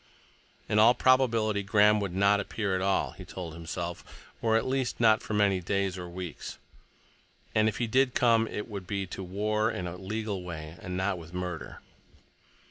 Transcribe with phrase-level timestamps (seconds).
[0.67, 4.03] In all probability Graham would not appear at all, he told himself,
[4.41, 6.57] or at least not for many days—or weeks;
[7.53, 10.97] and if he did come, it would be to war in a legal way, and
[10.97, 11.81] not with murder.